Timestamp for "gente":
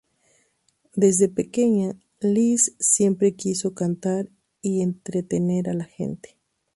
5.85-6.39